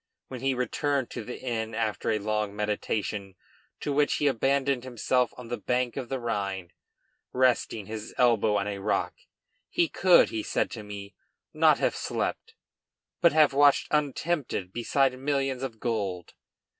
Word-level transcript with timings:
When 0.29 0.41
he 0.41 0.55
returned 0.55 1.11
to 1.11 1.23
the 1.23 1.39
inn 1.39 1.75
after 1.75 2.09
a 2.09 2.17
long 2.17 2.55
meditation 2.55 3.35
to 3.81 3.93
which 3.93 4.15
he 4.15 4.25
abandoned 4.25 4.83
himself 4.83 5.31
on 5.37 5.49
the 5.49 5.59
bank 5.59 5.95
of 5.95 6.09
the 6.09 6.19
Rhine, 6.19 6.71
resting 7.31 7.85
his 7.85 8.11
elbow 8.17 8.55
on 8.57 8.65
a 8.67 8.79
rock, 8.79 9.13
he 9.69 9.87
could, 9.87 10.31
he 10.31 10.41
said 10.41 10.71
to 10.71 10.81
me, 10.81 11.13
not 11.53 11.77
have 11.77 11.95
slept, 11.95 12.55
but 13.21 13.31
have 13.33 13.53
watched 13.53 13.89
untempted 13.91 14.73
beside 14.73 15.19
millions 15.19 15.61
of 15.61 15.79
gold. 15.79 16.33